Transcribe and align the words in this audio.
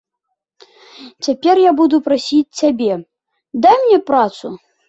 Цяпер 1.27 1.61
буду 1.81 2.01
прасіць 2.09 2.55
цябе, 2.63 2.93
дай 3.67 3.77
мне 3.85 3.99
працу. 4.13 4.47